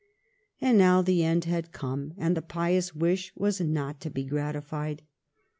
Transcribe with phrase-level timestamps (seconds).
[0.59, 5.03] And now the end had come, and the pious wish was not to be gratified.